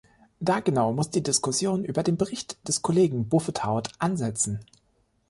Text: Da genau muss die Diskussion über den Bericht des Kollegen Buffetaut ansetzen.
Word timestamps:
Da 0.39 0.61
genau 0.61 0.93
muss 0.93 1.11
die 1.11 1.21
Diskussion 1.21 1.85
über 1.85 2.01
den 2.01 2.17
Bericht 2.17 2.57
des 2.67 2.81
Kollegen 2.81 3.29
Buffetaut 3.29 3.89
ansetzen. 3.99 4.65